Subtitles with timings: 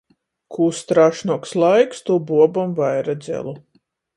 [0.55, 3.55] Kū strāšnuoks laiks, tū buobom vaira dzelu.